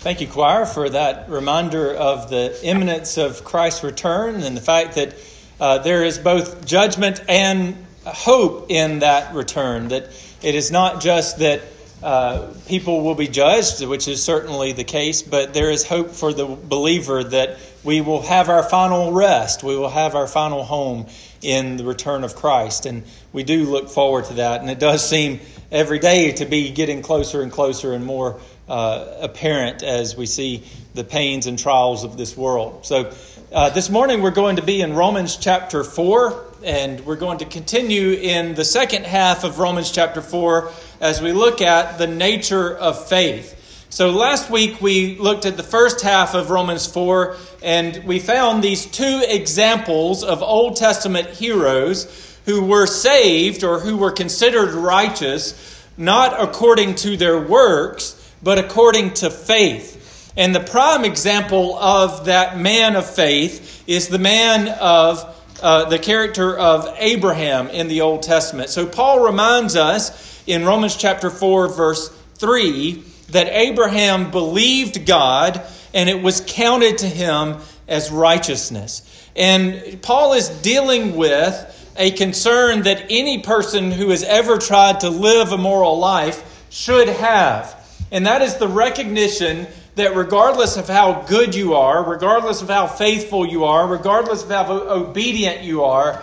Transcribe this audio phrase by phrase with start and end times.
[0.00, 4.94] Thank you, choir, for that reminder of the imminence of Christ's return and the fact
[4.94, 5.14] that
[5.60, 7.76] uh, there is both judgment and
[8.06, 9.88] hope in that return.
[9.88, 10.04] That
[10.40, 11.60] it is not just that
[12.02, 16.32] uh, people will be judged, which is certainly the case, but there is hope for
[16.32, 21.08] the believer that we will have our final rest, we will have our final home
[21.42, 22.86] in the return of Christ.
[22.86, 23.02] And
[23.34, 24.62] we do look forward to that.
[24.62, 25.40] And it does seem
[25.70, 28.40] every day to be getting closer and closer and more
[28.70, 30.62] uh, apparent as we see
[30.94, 32.86] the pains and trials of this world.
[32.86, 33.12] So,
[33.52, 37.46] uh, this morning we're going to be in Romans chapter 4, and we're going to
[37.46, 40.70] continue in the second half of Romans chapter 4
[41.00, 43.56] as we look at the nature of faith.
[43.90, 48.62] So, last week we looked at the first half of Romans 4, and we found
[48.62, 55.84] these two examples of Old Testament heroes who were saved or who were considered righteous,
[55.96, 60.32] not according to their works but according to faith.
[60.36, 65.98] And the prime example of that man of faith is the man of uh, the
[65.98, 68.70] character of Abraham in the Old Testament.
[68.70, 75.60] So Paul reminds us in Romans chapter 4, verse 3, that Abraham believed God
[75.92, 79.02] and it was counted to him as righteousness.
[79.36, 85.10] And Paul is dealing with a concern that any person who has ever tried to
[85.10, 87.76] live a moral life should have.
[88.10, 92.86] And that is the recognition that regardless of how good you are, regardless of how
[92.86, 96.22] faithful you are, regardless of how obedient you are,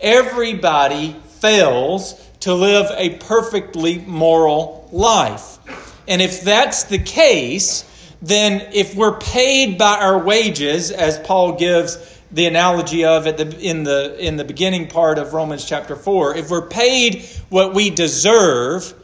[0.00, 5.58] everybody fails to live a perfectly moral life.
[6.08, 7.84] And if that's the case,
[8.22, 13.58] then if we're paid by our wages, as Paul gives the analogy of at the,
[13.60, 17.90] in, the, in the beginning part of Romans chapter 4, if we're paid what we
[17.90, 18.94] deserve,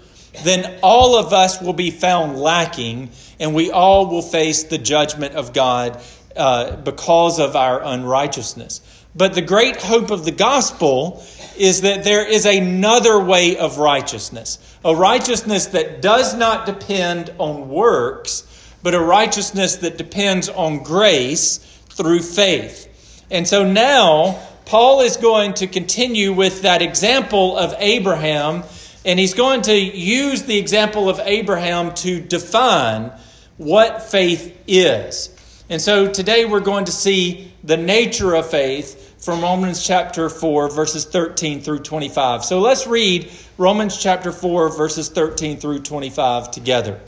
[0.45, 5.35] then all of us will be found lacking, and we all will face the judgment
[5.35, 6.01] of God
[6.37, 8.81] uh, because of our unrighteousness.
[9.15, 11.23] But the great hope of the gospel
[11.59, 17.69] is that there is another way of righteousness, a righteousness that does not depend on
[17.69, 18.47] works,
[18.83, 21.59] but a righteousness that depends on grace
[21.91, 22.89] through faith.
[23.31, 28.63] And so now, Paul is going to continue with that example of Abraham
[29.05, 33.13] and he's going to use the example of Abraham to define
[33.57, 35.29] what faith is.
[35.69, 40.71] And so today we're going to see the nature of faith from Romans chapter 4,
[40.71, 42.45] verses 13 through 25.
[42.45, 47.01] So let's read Romans chapter 4, verses 13 through 25 together.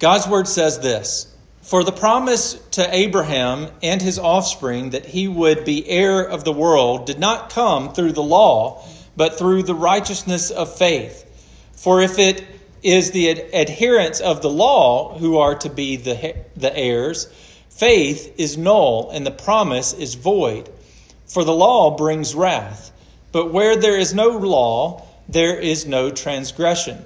[0.00, 1.32] God's word says this
[1.62, 6.52] For the promise to Abraham and his offspring that he would be heir of the
[6.52, 8.84] world did not come through the law
[9.18, 11.24] but through the righteousness of faith.
[11.72, 12.46] For if it
[12.84, 17.26] is the ad- adherents of the law who are to be the, the heirs,
[17.68, 20.70] faith is null and the promise is void.
[21.26, 22.92] For the law brings wrath,
[23.32, 27.04] but where there is no law, there is no transgression.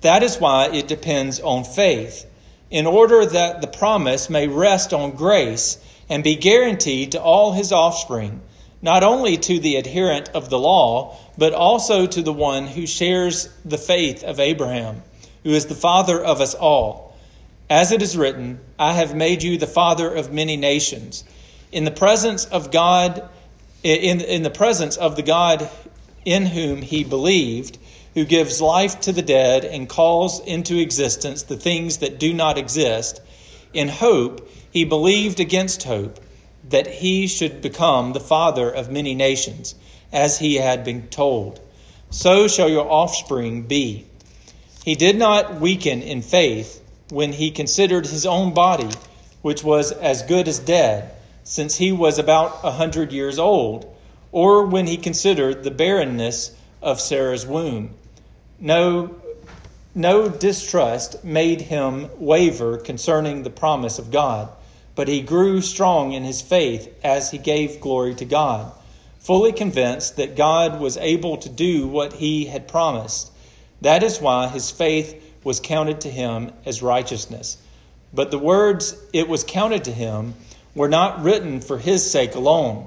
[0.00, 2.26] That is why it depends on faith,
[2.68, 5.78] in order that the promise may rest on grace
[6.08, 8.40] and be guaranteed to all his offspring
[8.82, 13.48] not only to the adherent of the law, but also to the one who shares
[13.64, 15.02] the faith of Abraham,
[15.44, 17.16] who is the father of us all.
[17.70, 21.24] As it is written, I have made you the father of many nations.
[21.70, 23.28] In the presence of God,
[23.84, 25.70] in, in the presence of the God
[26.24, 27.78] in whom he believed,
[28.14, 32.58] who gives life to the dead and calls into existence the things that do not
[32.58, 33.22] exist,
[33.72, 36.18] in hope he believed against hope
[36.68, 39.74] that he should become the father of many nations,
[40.12, 41.60] as he had been told.
[42.10, 44.06] So shall your offspring be.
[44.84, 46.80] He did not weaken in faith
[47.10, 48.90] when he considered his own body,
[49.42, 51.10] which was as good as dead,
[51.44, 53.92] since he was about a hundred years old,
[54.30, 57.90] or when he considered the barrenness of Sarah's womb.
[58.58, 59.14] No,
[59.94, 64.48] no distrust made him waver concerning the promise of God
[64.94, 68.70] but he grew strong in his faith as he gave glory to God,
[69.20, 73.30] fully convinced that God was able to do what he had promised.
[73.80, 77.56] That is why his faith was counted to him as righteousness.
[78.12, 80.34] But the words, it was counted to him,
[80.74, 82.86] were not written for his sake alone,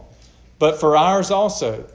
[0.60, 1.86] but for ours also.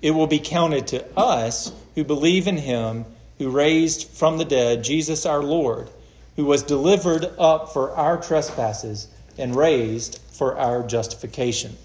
[0.00, 3.04] It will be counted to us who believe in him
[3.38, 5.90] who raised from the dead Jesus our Lord,
[6.36, 9.08] who was delivered up for our trespasses
[9.38, 11.76] and raised for our justification.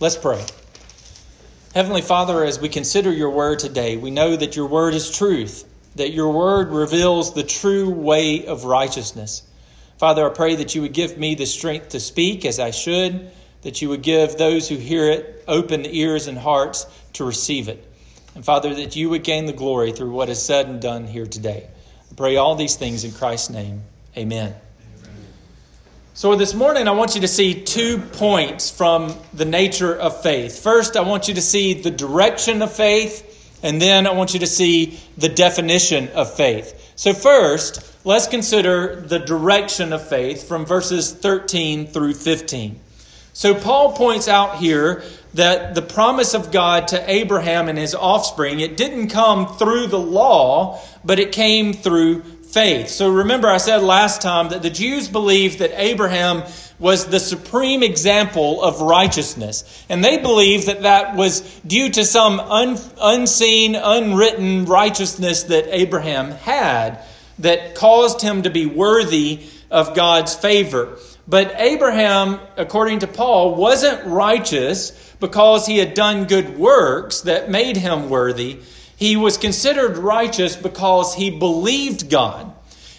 [0.00, 0.44] Let's pray.
[1.74, 5.64] Heavenly Father, as we consider your word today, we know that your word is truth,
[5.94, 9.42] that your word reveals the true way of righteousness.
[9.98, 13.30] Father, I pray that you would give me the strength to speak as I should,
[13.62, 17.86] that you would give those who hear it open ears and hearts to receive it.
[18.34, 21.26] And Father, that you would gain the glory through what is said and done here
[21.26, 21.68] today.
[22.10, 23.82] I pray all these things in Christ's name.
[24.16, 24.54] Amen.
[26.20, 30.62] So, this morning, I want you to see two points from the nature of faith.
[30.62, 34.40] First, I want you to see the direction of faith, and then I want you
[34.40, 36.92] to see the definition of faith.
[36.94, 42.78] So, first, let's consider the direction of faith from verses 13 through 15.
[43.32, 45.02] So, Paul points out here
[45.32, 49.98] that the promise of God to Abraham and his offspring, it didn't come through the
[49.98, 52.88] law, but it came through faith.
[52.88, 56.42] So remember, I said last time that the Jews believed that Abraham
[56.80, 59.84] was the supreme example of righteousness.
[59.88, 66.30] And they believed that that was due to some un, unseen, unwritten righteousness that Abraham
[66.30, 67.04] had
[67.38, 70.98] that caused him to be worthy of God's favor.
[71.28, 77.76] But Abraham, according to Paul, wasn't righteous because he had done good works that made
[77.76, 78.60] him worthy.
[79.00, 82.52] He was considered righteous because he believed God.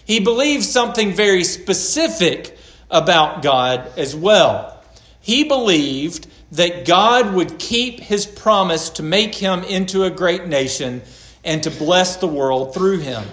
[0.03, 2.57] He believed something very specific
[2.89, 4.83] about God as well.
[5.21, 11.03] He believed that God would keep his promise to make him into a great nation
[11.43, 13.23] and to bless the world through him.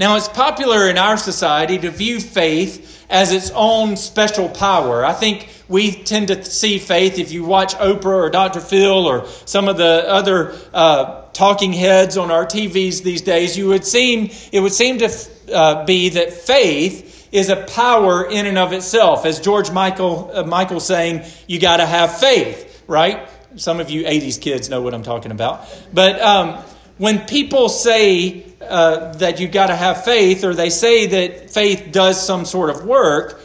[0.00, 5.04] Now, it's popular in our society to view faith as its own special power.
[5.04, 8.60] I think we tend to see faith, if you watch Oprah or Dr.
[8.60, 13.68] Phil or some of the other uh, talking heads on our TVs these days, you
[13.68, 15.10] would seem, it would seem to
[15.52, 19.26] uh, be that faith is a power in and of itself.
[19.26, 23.28] As George Michael, uh, Michael saying, you got to have faith, right?
[23.56, 25.68] Some of you 80s kids know what I'm talking about.
[25.92, 26.64] But um,
[27.00, 31.88] when people say uh, that you've got to have faith, or they say that faith
[31.92, 33.40] does some sort of work,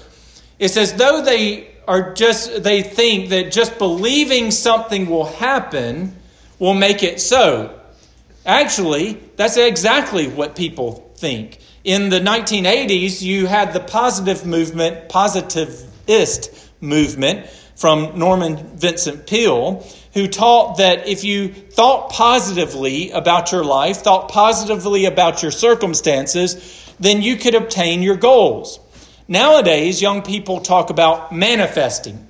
[0.59, 6.13] it's as though they are just, they think that just believing something will happen
[6.59, 7.79] will make it so.
[8.45, 11.59] Actually, that's exactly what people think.
[11.85, 20.27] In the 1980s, you had the positive movement, positivist movement from Norman Vincent Peale, who
[20.27, 27.21] taught that if you thought positively about your life, thought positively about your circumstances, then
[27.21, 28.79] you could obtain your goals.
[29.27, 32.27] Nowadays, young people talk about manifesting.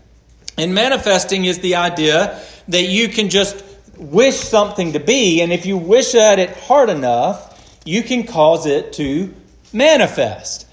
[0.57, 2.39] And manifesting is the idea
[2.69, 3.63] that you can just
[3.97, 7.51] wish something to be, and if you wish at it hard enough,
[7.85, 9.33] you can cause it to
[9.71, 10.64] manifest.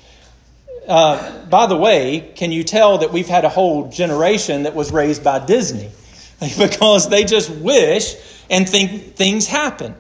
[0.86, 4.92] Uh, by the way, can you tell that we've had a whole generation that was
[4.92, 5.90] raised by Disney?
[6.58, 8.16] because they just wish
[8.50, 9.94] and think things happen.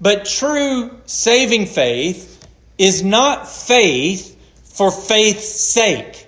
[0.00, 2.46] But true saving faith
[2.76, 4.36] is not faith
[4.74, 6.26] for faith's sake.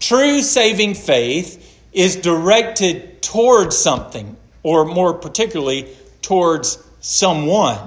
[0.00, 1.60] True saving faith
[1.92, 5.88] is directed towards something, or more particularly,
[6.22, 7.78] towards someone.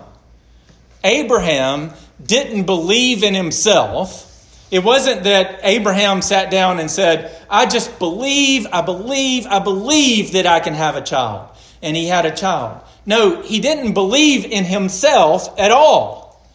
[1.04, 1.94] Abraham
[2.24, 4.24] didn't believe in himself.
[4.70, 10.34] It wasn't that Abraham sat down and said, I just believe, I believe, I believe
[10.34, 11.50] that I can have a child.
[11.82, 12.82] And he had a child.
[13.06, 16.46] No, he didn't believe in himself at all.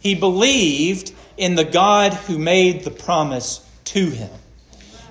[0.00, 4.30] He believed in the God who made the promise to him.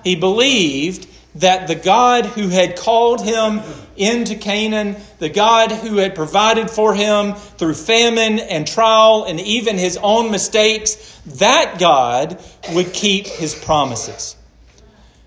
[0.04, 3.60] He believed that the God who had called him
[3.96, 9.78] into Canaan, the God who had provided for him through famine and trial and even
[9.78, 14.36] his own mistakes, that God would keep his promises.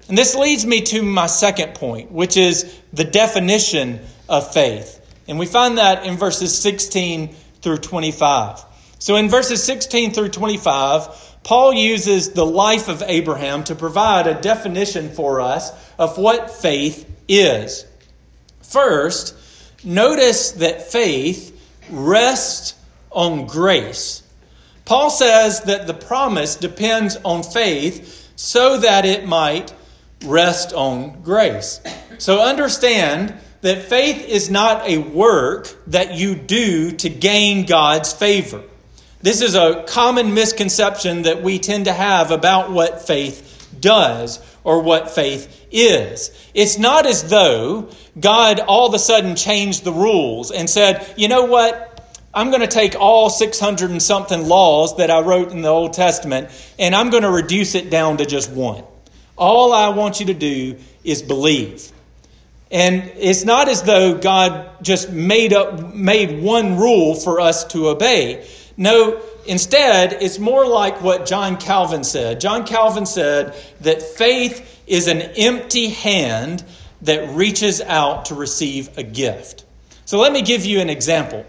[0.08, 5.02] And this leads me to my second point, which is the definition of faith.
[5.28, 8.64] And we find that in verses 16 through 25.
[9.00, 14.42] So in verses 16 through 25, Paul uses the life of Abraham to provide a
[14.42, 17.86] definition for us of what faith is.
[18.64, 19.36] First,
[19.84, 21.56] notice that faith
[21.92, 22.74] rests
[23.12, 24.24] on grace.
[24.86, 29.72] Paul says that the promise depends on faith so that it might
[30.25, 31.80] rest on grace.
[32.18, 38.64] So understand that faith is not a work that you do to gain God's favor.
[39.25, 44.84] This is a common misconception that we tend to have about what faith does or
[44.84, 46.29] what faith is.
[46.53, 47.89] It's not as though
[48.20, 52.08] God all of a sudden changed the rules and said, you know what?
[52.36, 55.94] I'm going to take all 600 and something laws that I wrote in the Old
[55.94, 58.84] Testament and I'm going to reduce it down to just one.
[59.36, 61.91] All I want you to do is believe.
[62.70, 67.89] And it's not as though God just made up made one rule for us to
[67.89, 68.48] obey.
[68.77, 72.41] No, instead, it's more like what John Calvin said.
[72.41, 76.63] John Calvin said that faith is an empty hand
[77.03, 79.65] that reaches out to receive a gift.
[80.05, 81.46] So let me give you an example.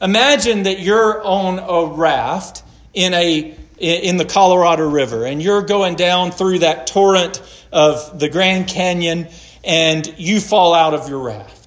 [0.00, 2.62] Imagine that you're on a raft
[2.94, 7.40] in a in the Colorado River and you're going down through that torrent
[7.72, 9.28] of the Grand Canyon
[9.62, 11.57] and you fall out of your raft.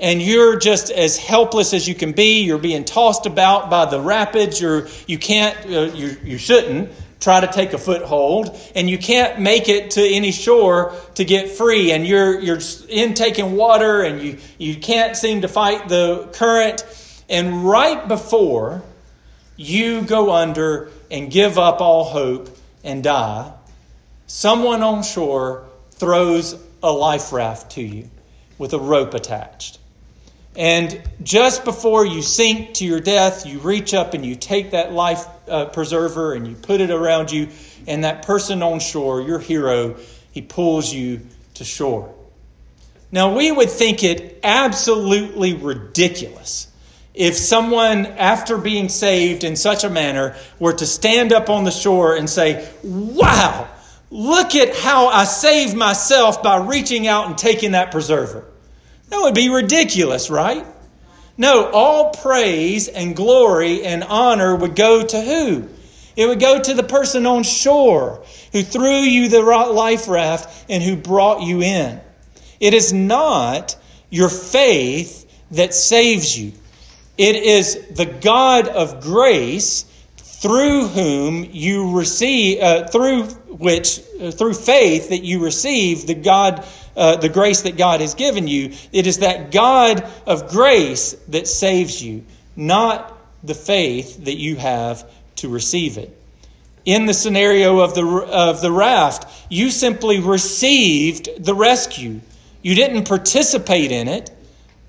[0.00, 2.42] And you're just as helpless as you can be.
[2.42, 4.60] You're being tossed about by the rapids.
[4.60, 6.90] You're, you can't, uh, you, you shouldn't
[7.20, 11.50] try to take a foothold and you can't make it to any shore to get
[11.50, 16.82] free and you're you're intaking water and you you can't seem to fight the current
[17.28, 18.82] and right before
[19.56, 22.48] you go under and give up all hope
[22.82, 23.52] and die
[24.26, 28.08] someone on shore throws a life raft to you
[28.56, 29.78] with a rope attached
[30.56, 34.92] and just before you sink to your death, you reach up and you take that
[34.92, 37.48] life uh, preserver and you put it around you,
[37.86, 39.96] and that person on shore, your hero,
[40.32, 41.20] he pulls you
[41.54, 42.14] to shore.
[43.12, 46.68] Now, we would think it absolutely ridiculous
[47.14, 51.70] if someone, after being saved in such a manner, were to stand up on the
[51.70, 53.68] shore and say, Wow,
[54.10, 58.44] look at how I saved myself by reaching out and taking that preserver.
[59.10, 60.64] That would be ridiculous, right?
[61.36, 65.68] No, all praise and glory and honor would go to who?
[66.16, 70.82] It would go to the person on shore who threw you the life raft and
[70.82, 72.00] who brought you in.
[72.58, 73.76] It is not
[74.10, 76.52] your faith that saves you.
[77.16, 79.84] It is the God of grace
[80.16, 86.64] through whom you receive, uh, through which, uh, through faith that you receive the God
[87.00, 88.74] uh, the grace that God has given you.
[88.92, 95.10] It is that God of grace that saves you, not the faith that you have
[95.36, 96.14] to receive it.
[96.84, 102.20] In the scenario of the, of the raft, you simply received the rescue.
[102.60, 104.30] You didn't participate in it,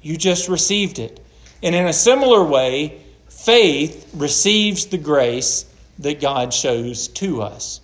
[0.01, 1.17] you just received it.
[1.63, 5.65] And in a similar way, faith receives the grace
[5.99, 7.79] that God shows to us.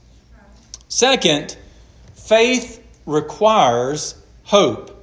[0.89, 1.55] Second,
[2.15, 4.93] faith requires hope.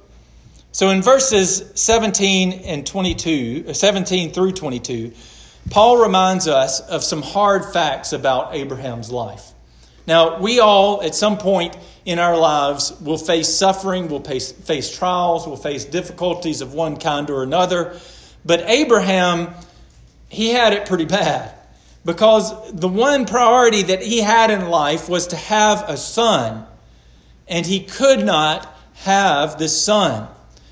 [0.71, 5.11] So in verses 17 and 22, uh, 17 through 22,
[5.69, 9.51] Paul reminds us of some hard facts about Abraham's life.
[10.07, 14.95] Now, we all, at some point in our lives, will face suffering, We'll face, face
[14.95, 17.99] trials, will face difficulties of one kind or another.
[18.45, 19.55] But Abraham,
[20.29, 21.51] he had it pretty bad
[22.03, 26.67] because the one priority that he had in life was to have a son
[27.47, 30.27] and he could not have the son.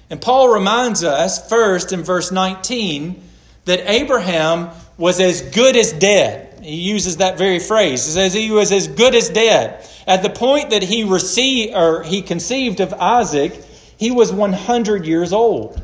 [0.09, 3.21] And Paul reminds us first in verse 19
[3.65, 6.59] that Abraham was as good as dead.
[6.63, 8.05] He uses that very phrase.
[8.05, 9.87] He says he was as good as dead.
[10.07, 13.53] At the point that he received or he conceived of Isaac,
[13.97, 15.81] he was 100 years old.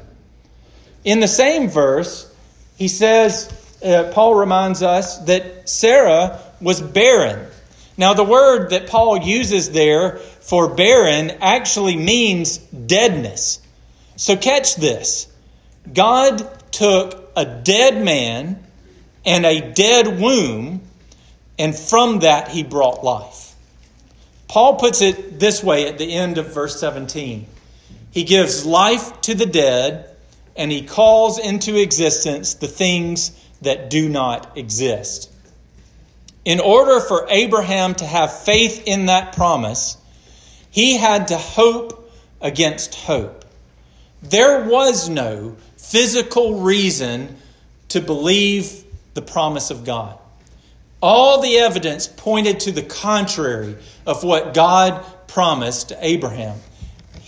[1.03, 2.33] In the same verse,
[2.77, 7.47] he says, uh, Paul reminds us that Sarah was barren.
[7.99, 13.59] Now, the word that Paul uses there for barren actually means deadness.
[14.15, 15.27] So catch this
[15.91, 18.65] God took a dead man
[19.25, 20.81] and a dead womb,
[21.57, 23.53] and from that he brought life.
[24.47, 27.47] Paul puts it this way at the end of verse 17
[28.11, 30.15] He gives life to the dead,
[30.55, 35.29] and he calls into existence the things that do not exist.
[36.45, 39.97] In order for Abraham to have faith in that promise,
[40.71, 43.45] he had to hope against hope.
[44.21, 47.37] There was no physical reason
[47.89, 50.17] to believe the promise of God.
[51.01, 56.57] All the evidence pointed to the contrary of what God promised to Abraham.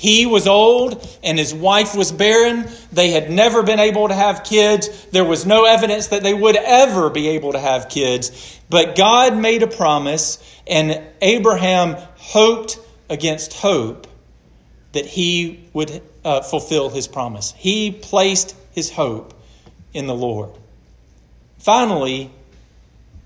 [0.01, 2.67] He was old and his wife was barren.
[2.91, 4.89] They had never been able to have kids.
[5.11, 8.59] There was no evidence that they would ever be able to have kids.
[8.67, 12.79] But God made a promise, and Abraham hoped
[13.11, 14.07] against hope
[14.93, 17.53] that he would uh, fulfill his promise.
[17.55, 19.35] He placed his hope
[19.93, 20.49] in the Lord.
[21.59, 22.31] Finally,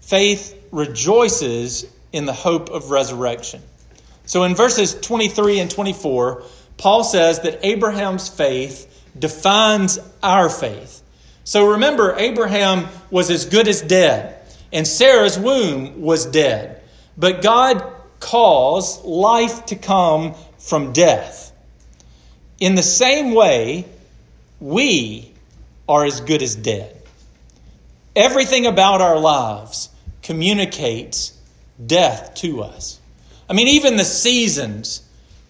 [0.02, 3.62] faith rejoices in the hope of resurrection.
[4.26, 6.44] So in verses 23 and 24,
[6.78, 11.02] Paul says that Abraham's faith defines our faith.
[11.44, 14.40] So remember, Abraham was as good as dead,
[14.74, 16.82] and Sarah's womb was dead.
[17.18, 21.54] But God cause life to come from death.
[22.60, 23.86] In the same way,
[24.60, 25.32] we
[25.88, 26.92] are as good as dead.
[28.16, 29.90] Everything about our lives
[30.24, 31.38] communicates
[31.86, 33.00] death to us.
[33.50, 35.05] I mean, even the seasons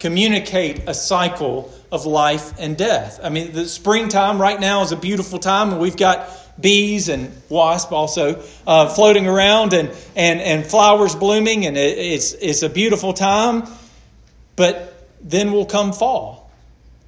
[0.06, 3.20] communicate a cycle of life and death.
[3.24, 6.30] I mean, the springtime right now is a beautiful time, and we've got
[6.62, 12.34] bees and wasps also uh, floating around and, and, and flowers blooming, and it, it's,
[12.34, 13.64] it's a beautiful time.
[14.56, 16.52] But then will come fall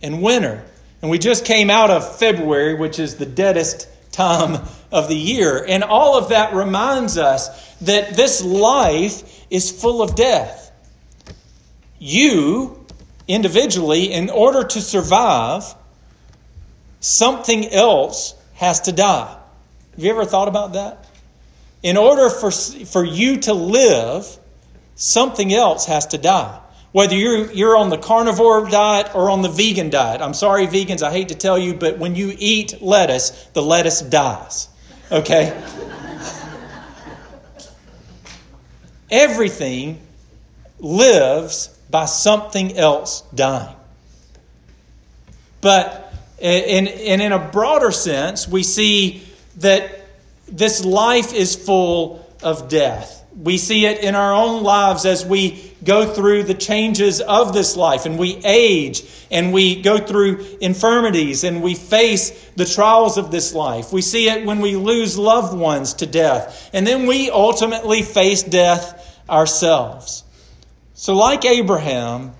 [0.01, 0.65] and winter.
[1.03, 5.63] And we just came out of February, which is the deadest time of the year.
[5.63, 10.63] And all of that reminds us that this life is full of death.
[11.99, 12.76] You,
[13.27, 15.63] individually, in order to survive,
[17.00, 19.38] something else has to die.
[19.91, 21.05] Have you ever thought about that?
[21.84, 24.25] In order for, for you to live,
[24.96, 26.60] something else has to die.
[26.91, 30.22] Whether you're, you're on the carnivore diet or on the vegan diet.
[30.22, 34.01] I'm sorry, vegans, I hate to tell you, but when you eat lettuce, the lettuce
[34.01, 34.69] dies.
[35.12, 35.55] Okay?
[39.12, 40.01] Everything
[40.79, 43.75] lives by something else dying.
[45.62, 49.24] But in, in, in a broader sense, we see
[49.58, 50.01] that
[50.48, 53.25] this life is full of death.
[53.41, 57.77] We see it in our own lives as we go through the changes of this
[57.77, 63.29] life and we age and we go through infirmities and we face the trials of
[63.29, 63.94] this life.
[63.94, 66.70] We see it when we lose loved ones to death.
[66.74, 70.24] And then we ultimately face death ourselves.
[70.99, 72.33] So, like Abraham,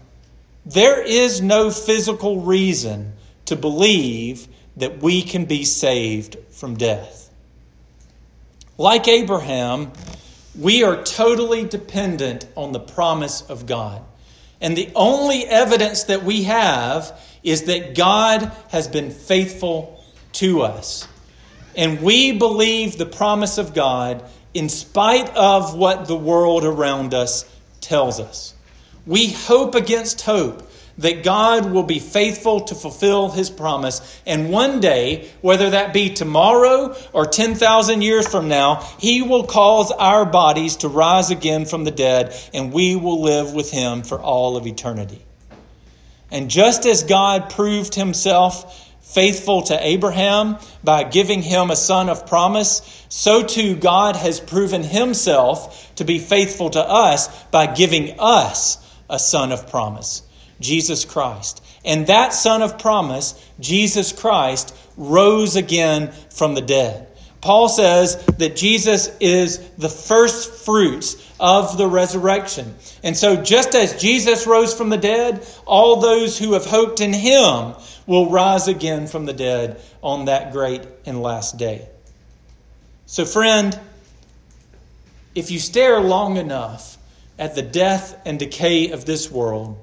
[0.65, 3.13] there is no physical reason
[3.45, 4.47] to believe
[4.77, 7.31] that we can be saved from death.
[8.75, 9.91] Like Abraham,
[10.59, 14.01] we are totally dependent on the promise of God.
[14.59, 21.07] And the only evidence that we have is that God has been faithful to us.
[21.75, 27.45] And we believe the promise of God in spite of what the world around us
[27.81, 28.53] tells us.
[29.05, 34.22] We hope against hope that God will be faithful to fulfill his promise.
[34.25, 39.92] And one day, whether that be tomorrow or 10,000 years from now, he will cause
[39.92, 44.20] our bodies to rise again from the dead, and we will live with him for
[44.20, 45.24] all of eternity.
[46.31, 52.27] And just as God proved himself faithful to Abraham by giving him a son of
[52.27, 58.77] promise, so too God has proven himself to be faithful to us by giving us
[59.09, 60.24] a son of promise,
[60.59, 61.63] Jesus Christ.
[61.85, 67.07] And that son of promise, Jesus Christ, rose again from the dead.
[67.39, 72.75] Paul says that Jesus is the first fruits of the resurrection.
[73.03, 77.13] And so, just as Jesus rose from the dead, all those who have hoped in
[77.13, 77.75] him
[78.07, 81.87] will rise again from the dead on that great and last day.
[83.05, 83.79] So, friend,
[85.35, 86.98] if you stare long enough
[87.37, 89.77] at the death and decay of this world,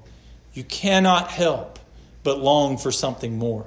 [0.53, 1.79] you cannot help
[2.25, 3.67] but long for something more.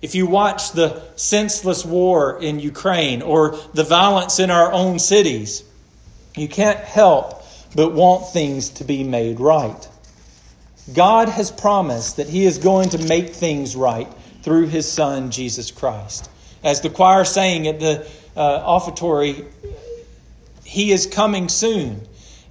[0.00, 5.64] If you watch the senseless war in Ukraine or the violence in our own cities,
[6.36, 7.42] you can't help
[7.74, 9.88] but want things to be made right.
[10.92, 14.08] God has promised that He is going to make things right
[14.42, 16.30] through His Son, Jesus Christ.
[16.64, 19.44] As the choir sang at the uh, offertory,
[20.64, 22.00] He is coming soon,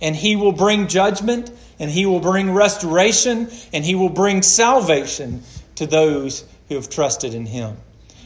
[0.02, 5.42] and He will bring judgment, and He will bring restoration, and He will bring salvation
[5.76, 7.78] to those who have trusted in Him.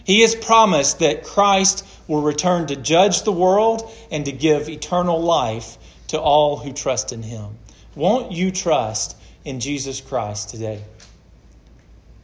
[0.04, 5.22] He has promised that Christ will return to judge the world and to give eternal
[5.22, 7.58] life to all who trust in Him.
[7.96, 9.16] Won't you trust
[9.46, 10.84] in Jesus Christ today.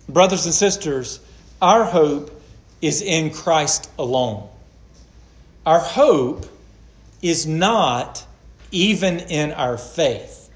[0.10, 1.20] Brothers and sisters,
[1.62, 2.42] our hope
[2.82, 4.48] is in Christ alone.
[5.66, 6.46] Our hope
[7.22, 8.26] is not
[8.72, 10.50] even in our faith.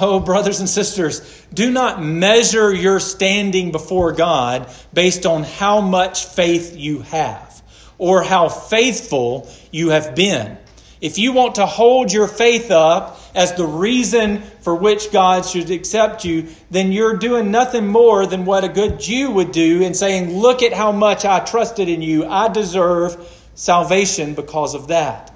[0.00, 6.26] Oh, brothers and sisters, do not measure your standing before God based on how much
[6.26, 7.62] faith you have
[7.96, 10.56] or how faithful you have been.
[11.00, 15.70] If you want to hold your faith up as the reason for which God should
[15.70, 19.94] accept you, then you're doing nothing more than what a good Jew would do in
[19.94, 22.26] saying, Look at how much I trusted in you.
[22.26, 23.16] I deserve
[23.54, 25.34] salvation because of that.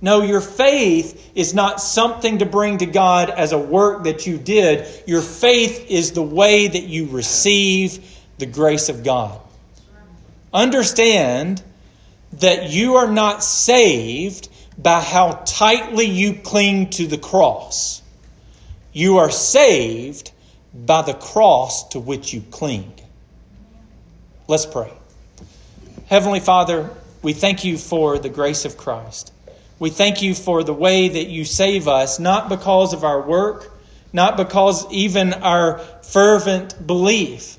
[0.00, 4.36] No, your faith is not something to bring to God as a work that you
[4.36, 4.86] did.
[5.06, 9.40] Your faith is the way that you receive the grace of God.
[10.52, 11.62] Understand
[12.34, 18.02] that you are not saved by how tightly you cling to the cross.
[18.92, 20.32] You are saved
[20.74, 22.92] by the cross to which you cling.
[24.48, 24.92] Let's pray.
[26.06, 26.90] Heavenly Father,
[27.22, 29.32] we thank you for the grace of Christ.
[29.78, 33.72] We thank you for the way that you save us, not because of our work,
[34.12, 37.58] not because even our fervent belief.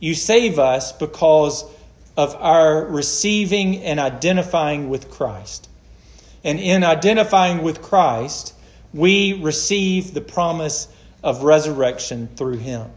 [0.00, 1.64] You save us because
[2.16, 5.68] of our receiving and identifying with Christ.
[6.46, 8.54] And in identifying with Christ,
[8.94, 10.86] we receive the promise
[11.24, 12.88] of resurrection through him.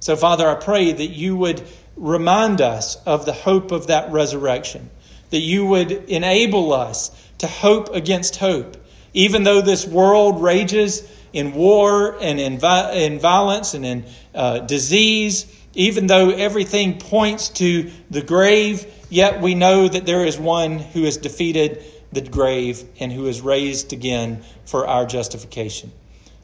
[0.00, 1.62] So, Father, I pray that you would
[1.96, 4.90] remind us of the hope of that resurrection,
[5.30, 8.76] that you would enable us to hope against hope.
[9.14, 15.46] Even though this world rages in war and in, in violence and in uh, disease,
[15.74, 21.04] even though everything points to the grave, yet we know that there is one who
[21.04, 25.90] has defeated the grave and who is raised again for our justification.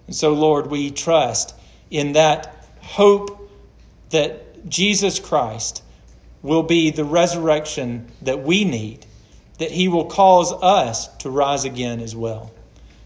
[0.07, 1.55] And so, Lord, we trust
[1.91, 3.51] in that hope
[4.11, 5.83] that Jesus Christ
[6.43, 9.05] will be the resurrection that we need,
[9.59, 12.51] that he will cause us to rise again as well.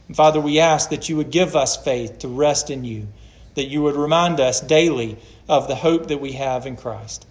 [0.06, 3.08] And Father, we ask that you would give us faith to rest in you,
[3.54, 5.16] that you would remind us daily
[5.48, 7.26] of the hope that we have in Christ.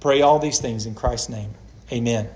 [0.00, 1.50] Pray all these things in Christ's name.
[1.90, 2.28] Amen.